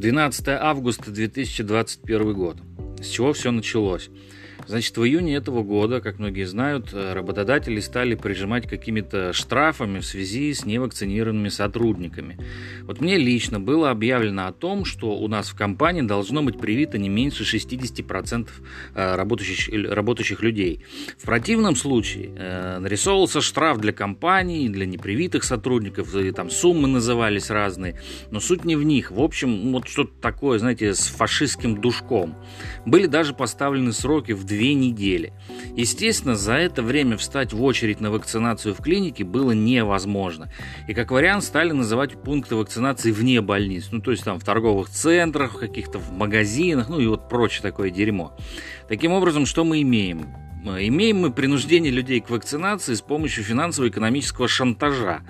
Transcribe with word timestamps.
12 0.00 0.48
августа 0.48 1.10
2021 1.10 2.32
год. 2.32 2.56
С 3.02 3.06
чего 3.06 3.34
все 3.34 3.50
началось? 3.50 4.08
Значит, 4.70 4.96
в 4.96 5.04
июне 5.04 5.34
этого 5.34 5.64
года, 5.64 6.00
как 6.00 6.20
многие 6.20 6.44
знают, 6.44 6.90
э, 6.92 7.12
работодатели 7.12 7.80
стали 7.80 8.14
прижимать 8.14 8.68
какими-то 8.68 9.32
штрафами 9.32 9.98
в 9.98 10.06
связи 10.06 10.54
с 10.54 10.64
невакцинированными 10.64 11.48
сотрудниками. 11.48 12.38
Вот 12.82 13.00
мне 13.00 13.16
лично 13.16 13.58
было 13.58 13.90
объявлено 13.90 14.46
о 14.46 14.52
том, 14.52 14.84
что 14.84 15.18
у 15.18 15.26
нас 15.26 15.48
в 15.48 15.56
компании 15.56 16.02
должно 16.02 16.44
быть 16.44 16.56
привито 16.56 16.98
не 16.98 17.08
меньше 17.08 17.42
60% 17.42 18.48
э, 18.94 19.16
работающих, 19.16 19.90
работающих 19.92 20.40
людей. 20.40 20.84
В 21.18 21.26
противном 21.26 21.74
случае 21.74 22.30
э, 22.36 22.78
нарисовывался 22.78 23.40
штраф 23.40 23.78
для 23.78 23.92
компании, 23.92 24.68
для 24.68 24.86
непривитых 24.86 25.42
сотрудников, 25.42 26.14
и 26.14 26.30
там 26.30 26.48
суммы 26.48 26.86
назывались 26.86 27.50
разные, 27.50 28.00
но 28.30 28.38
суть 28.38 28.64
не 28.64 28.76
в 28.76 28.84
них. 28.84 29.10
В 29.10 29.20
общем, 29.20 29.72
вот 29.72 29.88
что-то 29.88 30.12
такое, 30.20 30.60
знаете, 30.60 30.94
с 30.94 31.08
фашистским 31.08 31.80
душком. 31.80 32.36
Были 32.86 33.06
даже 33.06 33.34
поставлены 33.34 33.92
сроки 33.92 34.30
в 34.30 34.44
две 34.44 34.59
две 34.60 34.74
недели. 34.74 35.32
Естественно, 35.74 36.36
за 36.36 36.52
это 36.52 36.82
время 36.82 37.16
встать 37.16 37.54
в 37.54 37.62
очередь 37.62 38.00
на 38.00 38.10
вакцинацию 38.10 38.74
в 38.74 38.82
клинике 38.82 39.24
было 39.24 39.52
невозможно. 39.52 40.52
И 40.86 40.92
как 40.92 41.10
вариант 41.10 41.44
стали 41.44 41.72
называть 41.72 42.20
пункты 42.22 42.56
вакцинации 42.56 43.10
вне 43.10 43.40
больниц. 43.40 43.88
Ну, 43.90 44.02
то 44.02 44.10
есть 44.10 44.22
там 44.22 44.38
в 44.38 44.44
торговых 44.44 44.90
центрах, 44.90 45.58
каких-то 45.58 45.98
в 45.98 46.12
магазинах, 46.12 46.90
ну 46.90 47.00
и 47.00 47.06
вот 47.06 47.30
прочее 47.30 47.62
такое 47.62 47.88
дерьмо. 47.88 48.36
Таким 48.86 49.12
образом, 49.12 49.46
что 49.46 49.64
мы 49.64 49.80
имеем? 49.80 50.26
Имеем 50.64 51.18
мы 51.18 51.30
принуждение 51.30 51.90
людей 51.90 52.20
к 52.20 52.28
вакцинации 52.28 52.94
с 52.94 53.00
помощью 53.00 53.44
финансово-экономического 53.44 54.46
шантажа. 54.46 55.22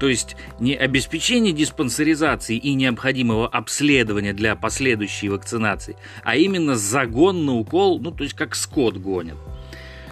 То 0.00 0.08
есть 0.08 0.36
не 0.60 0.74
обеспечение 0.74 1.52
диспансеризации 1.52 2.56
и 2.56 2.74
необходимого 2.74 3.48
обследования 3.48 4.32
для 4.32 4.56
последующей 4.56 5.28
вакцинации, 5.28 5.96
а 6.24 6.36
именно 6.36 6.76
загон 6.76 7.44
на 7.44 7.54
укол, 7.54 8.00
ну 8.00 8.12
то 8.12 8.24
есть 8.24 8.34
как 8.34 8.54
скот 8.54 8.96
гонят. 8.96 9.36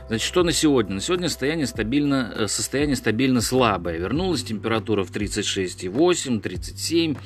Значит, 0.09 0.29
что 0.29 0.45
на 0.45 0.53
сегодня? 0.53 0.95
На 0.95 1.01
сегодня 1.01 1.29
состояние 1.29 1.67
стабильно, 1.67 2.33
э, 2.37 2.47
состояние 2.47 2.95
стабильно 2.95 3.41
слабое. 3.41 3.99
Вернулась 3.99 4.45
температура 4.45 5.03
в 5.03 5.11
36,8, 5.11 6.41
37. 6.41 7.17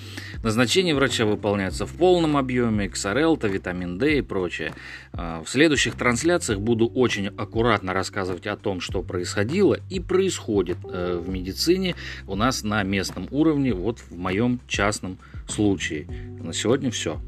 Назначение 0.42 0.95
врача 0.95 1.27
выполняется 1.27 1.84
в 1.84 1.92
полном 1.92 2.39
объеме, 2.39 2.87
XRL, 2.87 3.47
витамин 3.47 3.98
D 3.98 4.19
и 4.19 4.20
прочее. 4.22 4.72
А, 5.12 5.42
в 5.45 5.50
следующих 5.50 5.95
трансляциях 5.95 6.59
буду 6.61 6.87
очень 6.87 7.27
аккуратно 7.27 7.92
рассказывать 7.92 8.47
о 8.47 8.56
том, 8.56 8.81
что 8.81 9.03
происходило 9.03 9.78
и 9.91 10.00
происходит 10.00 10.78
э, 10.84 11.20
в 11.22 11.28
медицине 11.28 11.97
у 12.27 12.34
нас 12.34 12.62
на 12.62 12.83
местном 12.83 13.28
уровне, 13.31 13.75
вот 13.75 13.98
в 13.98 14.17
моем 14.17 14.59
частном 14.67 15.19
случае. 15.47 16.06
На 16.41 16.55
сегодня 16.55 16.91
все. 16.91 17.20